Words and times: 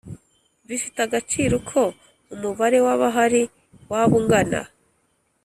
Bifite 0.67 0.97
agaciro 1.07 1.53
uko 1.61 1.79
umubare 2.33 2.77
w 2.85 2.87
abahari 2.93 3.43
waba 3.91 4.13
ungana 4.19 4.61